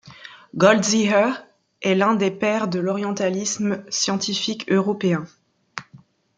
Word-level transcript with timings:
Goldziher 0.55 1.33
est 1.83 1.93
l'un 1.93 2.15
des 2.15 2.31
pères 2.31 2.67
de 2.67 2.79
l'orientalisme 2.79 3.83
scientifique 3.91 4.67
européen. 4.71 5.27